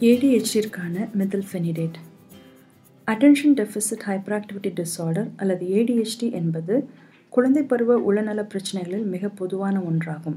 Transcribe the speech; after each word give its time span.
ஏடிஹெச்டிற்கான 0.00 1.08
methylphenidate 1.18 1.96
attention 3.06 3.54
deficit 3.54 4.04
hyperactivity 4.06 4.70
disorder 4.80 5.28
அல்லது 5.36 5.66
ADHD 5.66 6.32
என்பது 6.32 6.88
குழந்தை 7.28 7.62
பருவ 7.62 8.12
உளநல 8.12 8.48
பிரச்சனைகளில் 8.48 9.04
மிக 9.04 9.28
பொதுவான 9.28 9.78
ஒன்றாகும். 9.78 10.36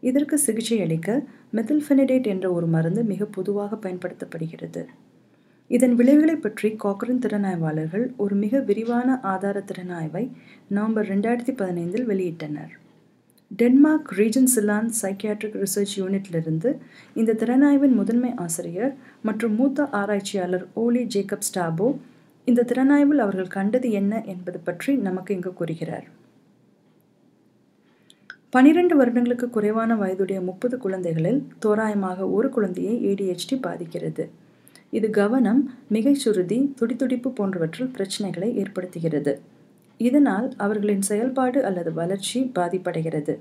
இதற்கு 0.00 0.38
சிகிச்சை 0.38 0.80
அளிக்க 0.80 1.22
மெதில்ஃபெனிடேட் 1.52 2.26
என்ற 2.26 2.52
ஒரு 2.52 2.66
மருந்து 2.66 3.04
மிக 3.04 3.24
பொதுவாக 3.24 3.76
பயன்படுத்தப்படுகிறது. 3.76 4.84
இதன் 5.68 5.94
விளைவுகளை 5.94 6.36
பற்றி 6.36 6.76
காக்ரன் 6.84 7.22
திறனாய்வாளர்கள் 7.26 8.16
ஒரு 8.16 8.34
மிக 8.34 8.60
விரிவான 8.60 9.20
ஆதார 9.20 9.64
திறனாய்வை 9.66 10.30
நவம்பர் 10.68 11.08
ரெண்டாயிரத்தி 11.08 11.54
பதினைந்தில் 11.62 12.08
வெளியிட்டனர். 12.08 12.74
Denmark 13.50 14.10
region 14.12 14.48
Zealand 14.54 14.88
psychiatric 15.02 15.54
research 15.54 15.94
யூனிட்டிலிருந்து 15.96 16.76
இந்த 17.14 17.32
திறனாய்வின் 17.32 17.94
முதன்மை 17.94 18.32
ஆசிரியர் 18.36 18.94
மற்றும் 19.22 19.54
மூத்த 19.54 19.88
ஆராய்ச்சியாளர் 19.90 20.66
ஓலி 20.76 21.02
ஜேக்கப் 21.14 21.46
ஸ்டாபோ 21.48 21.96
இந்த 22.44 22.62
திறனாய்வில் 22.62 23.18
அவர்கள் 23.18 23.46
கண்டது 23.46 23.90
என்ன 23.90 24.22
என்பது 24.24 24.58
பற்றி 24.58 24.96
நமக்கு 24.96 25.34
இங்கு 25.34 25.52
கூறுகிறார். 25.52 26.06
பனிரெண்டு 28.50 28.96
வருடங்களுக்கு 28.96 29.50
குறைவான 29.50 29.94
வயதுடைய 29.94 30.40
முப்பது 30.40 30.78
குழந்தைகளில் 30.78 31.40
தோராயமாக 31.58 32.28
ஒரு 32.30 32.48
குழந்தையை 32.48 33.06
ஏடிஹெச்டி 33.06 33.58
பாதிக்கிறது. 33.62 34.30
இது 34.90 35.10
கவனம் 35.10 35.70
மிகைச்சுருதி 35.92 36.60
துடிதுடிப்பு 36.80 37.28
போன்றவற்றில் 37.30 37.94
பிரச்சனைகளை 37.98 38.50
ஏற்படுத்துகிறது. 38.54 39.34
இதனால் 39.98 40.54
அவர்களின் 40.56 41.00
செயல்பாடு 41.00 41.64
அல்லது 41.64 41.92
வளர்ச்சி 41.92 42.52
பாதிப்படைகிறது. 42.58 43.38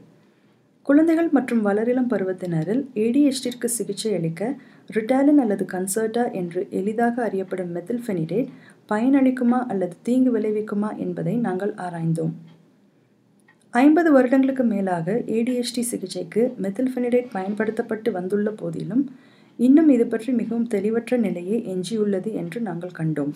குழந்தைகள் 0.84 1.30
மற்றும் 1.30 1.66
வளரிளம் 1.66 2.09
பருவத்தினரில் 2.09 2.84
ஏடிஎஸ்டிற்கு 2.95 3.66
சிகிச்சை 3.66 4.14
அளிக்க 4.16 4.56
ரிட்டாலின் 4.95 5.38
அல்லது 5.38 5.66
கன்சர்டா 5.66 6.31
என்று 6.31 6.67
எளிதாக 6.70 7.23
அறியப்படும் 7.23 7.75
மெத்தில்ஃபெனிடேட் 7.75 8.50
பயனளிக்குமா 8.89 9.59
அல்லது 9.67 9.95
தீங்கு 10.02 10.38
விளைவிக்குமா 10.38 10.97
என்பதை 10.97 11.36
நாங்கள் 11.36 11.73
ஆராய்ந்தோம். 11.73 12.34
ஐம்பது 13.72 14.12
வருடங்களுக்கு 14.12 14.64
மேலாக 14.64 15.23
ஏடிஎஸ்டி 15.25 15.81
சிகிச்சைக்கு 15.81 16.53
மெத்தில்ஃபெனிடேட் 16.62 17.30
பயன்படுத்தப்பட்டு 17.31 18.12
வந்துள்ள 18.12 18.50
போதிலும் 18.52 19.03
இன்னும் 19.58 19.90
இது 19.90 20.06
பற்றி 20.06 20.34
மிகவும் 20.34 20.67
தெளிவற்ற 20.67 21.17
நிலையே 21.17 21.58
எஞ்சியுள்ளது 21.75 22.34
என்று 22.34 22.62
நாங்கள் 22.62 22.97
கண்டோம். 22.97 23.34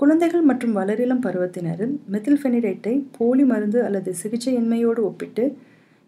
குழந்தைகள் 0.00 0.40
மற்றும் 0.40 0.76
வளரிளம் 0.76 1.22
பருவத்தினரில் 1.22 1.94
மெத்தில்ஃபெனிடேட்டை 2.12 3.04
போலி 3.18 3.44
மருந்து 3.44 3.84
அல்லது 3.84 4.14
சிகிச்சையின்மையோடு 4.22 5.00
ஒப்பிட்டு 5.00 5.44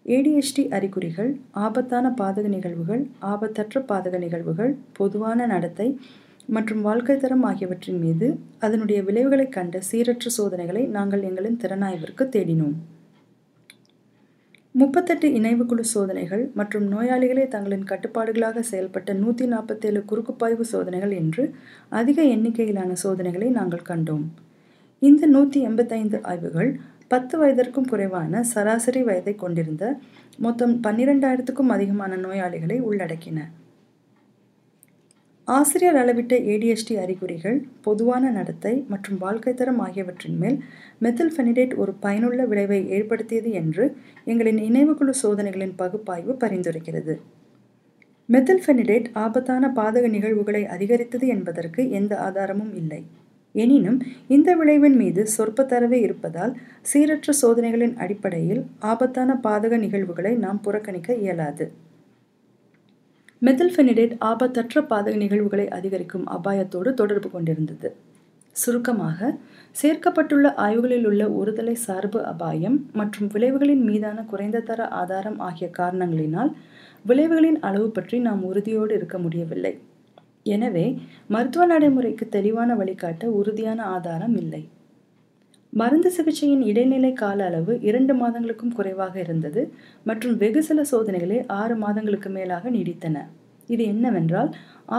ஏடிஎச்டி 0.05 0.63
அறிகுறிகள் 0.69 1.29
ஆபத்தான 1.59 2.13
பாதக 2.21 2.47
நிகழ்வுகள் 2.47 3.03
ஆபத்தற்ற 3.21 3.79
பாதக 3.89 4.17
நிகழ்வுகள் 4.17 4.73
பொதுவான 4.93 5.45
நடத்தை 5.45 5.87
மற்றும் 6.47 6.81
வாழ்க்கை 6.81 7.17
தரம் 7.17 7.43
ஆகியவற்றின் 7.43 7.99
மீது 7.99 8.27
அதனுடைய 8.59 9.03
விளைவுகளைக் 9.03 9.51
கண்ட 9.51 9.79
சீரற்ற 9.91 10.27
சோதனைகளை 10.37 10.85
நாங்கள் 10.87 11.21
எங்களின் 11.21 11.61
திறனாய்விற்கு 11.61 12.25
தேடினோம். 12.29 12.75
முப்பத்தெட்டு 14.75 15.27
இணைவுக்குழு 15.37 15.83
சோதனைகள் 15.93 16.43
மற்றும் 16.59 16.85
நோயாளிகளே 16.93 17.43
தங்களின் 17.47 17.85
கட்டுப்பாடுகளாக 17.89 18.63
செயல்பட்ட 18.69 19.13
நூற்றி 19.13 19.45
நாற்பத்தேழு 19.47 19.99
குறுக்குப்பாய்வு 20.11 20.65
சோதனைகள் 20.71 21.13
என்று 21.19 21.43
அதிக 21.99 22.21
எண்ணிக்கையிலான 22.35 22.91
சோதனைகளை 23.03 23.49
நாங்கள் 23.49 23.85
கண்டோம். 23.89 24.25
இந்த 25.01 25.25
நூற்றி 25.25 25.59
எண்பத்தைந்து 25.61 26.19
ஆய்வுகள் 26.31 26.71
பத்து 27.07 27.37
வயதிற்கும் 27.41 27.89
குறைவான 27.91 28.43
சராசரி 28.53 29.03
வயதை 29.03 29.35
கொண்டிருந்த 29.35 29.85
மொத்தம் 30.37 30.73
பன்னிரெண்டாயிரத்துக்கும் 30.85 31.73
அதிகமான 31.75 32.15
நோயாளிகளை 32.25 32.79
உள்ளடக்கின. 32.89 33.39
ஆசிரியர் 35.47 35.97
அளவிட்ட 35.97 36.33
ஏடிஎஸ்டி 36.51 36.95
அறிகுறிகள் 36.97 37.57
பொதுவான 37.81 38.29
நடத்தை 38.29 38.83
மற்றும் 38.87 39.17
வாழ்க்கை 39.17 39.53
தரம் 39.53 39.79
ஆகியவற்றின் 39.79 40.37
மேல் 40.37 40.57
மெத்தில்ஃபெனிடேட் 41.01 41.73
ஒரு 41.75 41.93
பயனுள்ள 41.93 42.45
விளைவை 42.45 42.79
ஏற்படுத்தியது 42.89 43.51
என்று 43.51 43.85
எங்களின் 44.25 44.61
இணைவுக்குழு 44.69 45.13
சோதனைகளின் 45.23 45.75
பகுப்பாய்வு 45.75 46.33
பரிந்துரைக்கிறது. 46.33 47.15
மெத்தில்ஃபெனிடேட் 48.29 49.07
ஆபத்தான 49.13 49.71
பாதக 49.75 50.07
நிகழ்வுகளை 50.07 50.63
அதிகரித்தது 50.65 51.27
என்பதற்கு 51.27 51.89
எந்த 51.91 52.13
ஆதாரமும் 52.19 52.73
இல்லை. 52.75 53.01
எனினும் 53.55 53.99
இந்த 54.27 54.49
விளைவின் 54.55 54.95
மீது 54.95 55.27
சொற்ப 55.27 55.63
தரவே 55.63 55.99
இருப்பதால் 56.01 56.53
சீரற்ற 56.93 57.33
சோதனைகளின் 57.41 57.95
அடிப்படையில் 57.95 58.61
ஆபத்தான 58.79 59.39
பாதக 59.43 59.77
நிகழ்வுகளை 59.77 60.35
நாம் 60.35 60.61
புறக்கணிக்க 60.61 61.13
இயலாது. 61.15 61.65
மெத்தில்ஃபெனிடேட் 63.45 64.13
ஆபத்தற்ற 64.27 64.81
பாதக 64.91 65.15
நிகழ்வுகளை 65.21 65.63
அதிகரிக்கும் 65.77 66.25
அபாயத்தோடு 66.35 66.89
தொடர்பு 66.99 67.29
கொண்டிருந்தது. 67.31 67.89
சுருக்கமாக 68.55 69.29
சேர்க்கப்பட்டுள்ள 69.75 70.47
ஆய்வுகளில் 70.65 71.07
உள்ள 71.09 71.23
ஒருதலை 71.39 71.73
சார்பு 71.85 72.19
அபாயம் 72.31 72.77
மற்றும் 72.99 73.29
விளைவுகளின் 73.33 73.83
மீதான 73.89 74.23
குறைந்த 74.31 74.61
தர 74.69 74.85
ஆதாரம் 75.01 75.39
ஆகிய 75.47 75.67
காரணங்களினால் 75.79 76.51
விளைவுகளின் 77.09 77.59
அளவு 77.69 77.87
பற்றி 77.97 78.19
நாம் 78.27 78.43
உறுதியோடு 78.49 78.93
இருக்க 78.99 79.17
முடியவில்லை. 79.25 79.73
எனவே 80.55 80.85
மருத்துவ 81.35 81.65
நடைமுறைக்கு 81.73 82.27
தெளிவான 82.37 82.71
வழிகாட்ட 82.81 83.25
உறுதியான 83.39 83.79
ஆதாரம் 83.97 84.37
இல்லை. 84.43 84.63
மருந்து 85.79 86.09
சிகிச்சையின் 86.15 86.63
இடைநிலை 86.69 87.09
கால 87.21 87.45
அளவு 87.49 87.73
இரண்டு 87.89 88.13
மாதங்களுக்கும் 88.13 88.73
குறைவாக 88.77 89.15
இருந்தது 89.23 89.61
மற்றும் 90.09 90.35
வெகு 90.41 90.61
சில 90.67 90.81
சோதனைகளே 90.91 91.39
ஆறு 91.59 91.75
மாதங்களுக்கு 91.83 92.29
மேலாக 92.29 92.71
நீடித்தன. 92.75 93.17
இது 93.73 93.83
என்னவென்றால் 93.93 94.49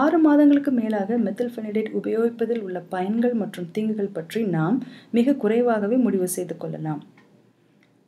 ஆறு 0.01 0.19
மாதங்களுக்கு 0.19 0.73
மேலாக 0.81 1.19
மெத்தில்ஃபெனிடேட் 1.27 1.91
உபயோகிப்பதில் 2.01 2.63
உள்ள 2.67 2.79
பயன்கள் 2.95 3.35
மற்றும் 3.43 3.69
தீங்குகள் 3.77 4.15
பற்றி 4.19 4.41
நாம் 4.57 4.79
மிக 5.11 5.37
குறைவாகவே 5.43 5.97
முடிவு 6.07 6.29
செய்து 6.37 6.57
கொள்ளலாம். 6.57 7.03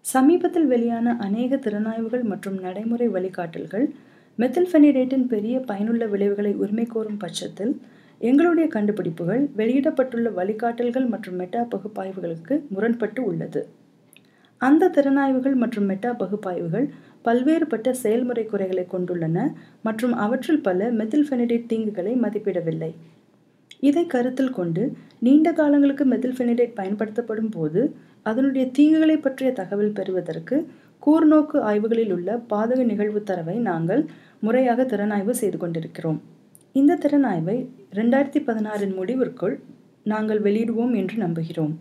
சமீபத்தில் 0.04 0.68
வெளியான 0.72 1.16
அநேக 1.26 1.56
திறனாய்வுகள் 1.56 2.24
மற்றும் 2.32 2.58
நடைமுறை 2.66 3.08
வழிகாட்டல்கள் 3.16 3.86
மெத்தில்ஃபெனிடேட்டின் 4.38 5.28
பெரிய 5.32 5.56
பயனுள்ள 5.70 6.04
விளைவுகளை 6.14 6.52
உரிமை 6.62 6.86
கோரும் 6.86 7.20
பட்சத்தில் 7.22 7.72
எங்களுடைய 8.20 8.66
கண்டுபிடிப்புகள் 8.68 9.42
வெளியிடப்பட்டுள்ள 9.56 10.28
வழிகாட்டல்கள் 10.34 11.08
மற்றும் 11.08 11.36
மெட்டா 11.36 11.62
பகுப்பாய்வுகளுக்கு 11.74 12.54
முரண்பட்டு 12.68 13.24
உள்ளது. 13.24 13.68
அந்த 14.60 14.88
திறனாய்வுகள் 14.88 15.54
மற்றும் 15.54 15.84
மெட்டா 15.84 16.10
பகுப்பாய்வுகள் 16.12 16.86
பல்வேறுபட்ட 17.22 17.90
செயல்முறை 17.90 18.44
குறைகளை 18.46 18.86
கொண்டுள்ளன 18.92 19.38
மற்றும் 19.82 20.14
அவற்றில் 20.14 20.60
பல 20.60 20.90
மெத்தில்ஃபெனிடேட் 20.90 21.68
தீங்குகளை 21.72 22.14
மதிப்பிடவில்லை. 22.24 22.94
இதை 23.80 24.06
கருத்தில் 24.06 24.56
கொண்டு 24.58 24.82
நீண்ட 25.18 25.52
காலங்களுக்கு 25.52 26.04
மெத்தில்ஃபெனிடேட் 26.04 26.74
பயன்படுத்தப்படும் 26.74 27.50
போது 27.50 27.94
அதனுடைய 28.22 28.66
தீங்குகளை 28.78 29.16
பற்றிய 29.20 29.52
தகவல் 29.52 29.92
பெறுவதற்கு 29.92 30.68
கூர்நோக்கு 31.02 31.60
ஆய்வுகளில் 31.60 32.12
உள்ள 32.12 32.38
பாதக 32.52 32.84
நிகழ்வு 32.84 33.22
தரவை 33.22 33.58
நாங்கள் 33.58 34.04
முறையாக 34.40 34.82
திறனாய்வு 34.84 35.30
செய்து 35.30 35.58
கொண்டிருக்கிறோம். 35.58 36.18
இந்த 36.78 36.92
திறனாய்வை 37.02 37.56
ரெண்டாயிரத்தி 37.98 38.40
பதினாறின் 38.46 38.94
முடிவிற்குள் 38.98 39.54
நாங்கள் 40.12 40.40
வெளியிடுவோம் 40.46 40.94
என்று 41.00 41.16
நம்புகிறோம். 41.24 41.74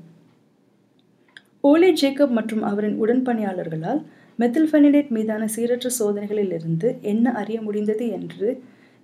ஓலி 1.69 1.89
ஜேக்கப் 2.01 2.35
மற்றும் 2.37 2.63
அவரின் 2.69 2.97
உடன்பணியாளர்களால் 3.03 4.01
மெத்தில்ஃபெனிடேட் 4.39 5.09
மீதான 5.17 5.43
சீரற்ற 5.55 5.89
சோதனைகளில் 5.99 6.53
இருந்து 6.57 6.89
என்ன 7.11 7.33
அறிய 7.41 7.57
முடிந்தது 7.61 8.07
என்று 8.17 8.49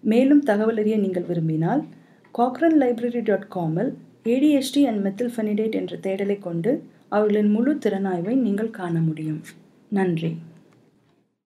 மேலும் 0.04 0.44
தகவல் 0.50 0.80
அறிய 0.84 0.98
நீங்கள் 1.04 1.28
விரும்பினால் 1.32 1.82
காக்ரன் 2.36 2.78
லைப்ரரி 2.84 3.24
டாட் 3.30 3.50
காமில் 3.56 3.92
ஏடிஎஸ்டி 4.34 4.84
அண்ட் 4.90 5.04
மெத்தில்ஃபெனிடேட் 5.08 5.78
என்ற 5.82 5.96
தேடலை 6.06 6.38
கொண்டு 6.48 6.74
அவர்களின் 7.18 7.52
முழு 7.56 7.74
திறனாய்வை 7.86 8.36
நீங்கள் 8.46 8.76
காண 8.80 8.96
முடியும். 9.10 9.42
நன்றி. 10.00 10.32